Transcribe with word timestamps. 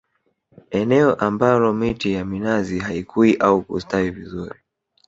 Eneo 0.79 1.15
ambalo 1.15 1.73
miti 1.73 2.13
ya 2.13 2.25
minazi 2.25 2.79
haikui 2.79 3.35
au 3.37 3.61
kustawi 3.61 4.09
vizuri 4.09 4.53